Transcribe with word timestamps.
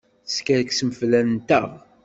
Teskerksem 0.27 0.89
fell-anteɣ! 0.99 1.67